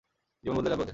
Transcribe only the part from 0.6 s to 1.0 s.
যাবে ওদের।